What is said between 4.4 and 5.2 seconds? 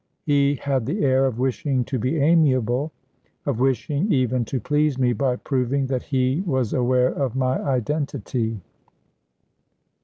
to please me